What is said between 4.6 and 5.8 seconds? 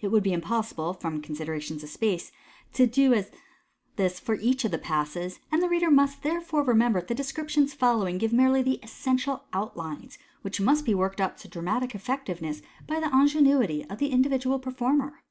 of the Passes, and the